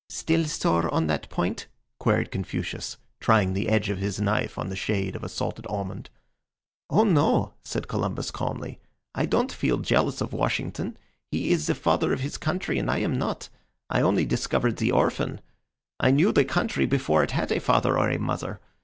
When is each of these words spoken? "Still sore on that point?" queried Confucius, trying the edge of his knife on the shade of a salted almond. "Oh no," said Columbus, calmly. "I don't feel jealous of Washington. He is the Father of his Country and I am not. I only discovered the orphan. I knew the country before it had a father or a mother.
"Still 0.09 0.45
sore 0.45 0.91
on 0.91 1.05
that 1.05 1.29
point?" 1.29 1.67
queried 1.99 2.31
Confucius, 2.31 2.97
trying 3.19 3.53
the 3.53 3.69
edge 3.69 3.91
of 3.91 3.99
his 3.99 4.19
knife 4.19 4.57
on 4.57 4.69
the 4.69 4.75
shade 4.75 5.15
of 5.15 5.23
a 5.23 5.29
salted 5.29 5.67
almond. 5.69 6.09
"Oh 6.89 7.03
no," 7.03 7.53
said 7.63 7.87
Columbus, 7.87 8.31
calmly. 8.31 8.79
"I 9.13 9.27
don't 9.27 9.51
feel 9.51 9.77
jealous 9.77 10.19
of 10.19 10.33
Washington. 10.33 10.97
He 11.29 11.51
is 11.51 11.67
the 11.67 11.75
Father 11.75 12.11
of 12.13 12.21
his 12.21 12.39
Country 12.39 12.79
and 12.79 12.89
I 12.89 12.97
am 12.97 13.15
not. 13.19 13.49
I 13.91 14.01
only 14.01 14.25
discovered 14.25 14.77
the 14.77 14.91
orphan. 14.91 15.39
I 15.99 16.09
knew 16.09 16.31
the 16.31 16.45
country 16.45 16.87
before 16.87 17.21
it 17.21 17.29
had 17.29 17.51
a 17.51 17.59
father 17.59 17.95
or 17.95 18.09
a 18.09 18.17
mother. 18.17 18.59